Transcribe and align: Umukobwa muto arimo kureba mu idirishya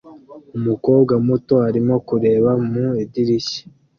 Umukobwa 0.57 1.13
muto 1.27 1.55
arimo 1.67 1.95
kureba 2.07 2.51
mu 2.69 2.85
idirishya 3.03 3.61